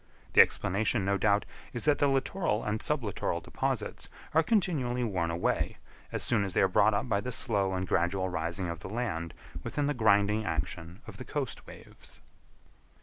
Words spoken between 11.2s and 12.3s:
coast waves.